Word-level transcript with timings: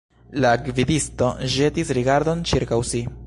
La 0.43 0.53
gvidisto 0.67 1.29
ĵetis 1.57 1.93
rigardon 1.99 2.45
ĉirkaŭ 2.53 2.81
si. 2.93 3.05